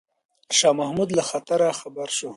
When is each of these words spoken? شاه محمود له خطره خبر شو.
شاه 0.57 0.75
محمود 0.79 1.09
له 1.17 1.23
خطره 1.29 1.67
خبر 1.79 2.07
شو. 2.17 2.29